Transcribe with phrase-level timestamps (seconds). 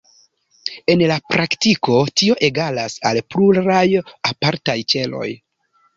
[0.93, 3.87] En la praktiko, tio egalas al pluraj
[4.33, 5.29] apartaj ĉeloj.